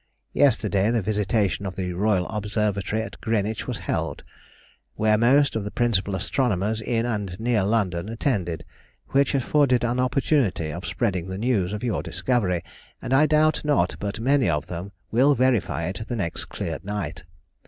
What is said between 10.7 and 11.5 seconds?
of spreading the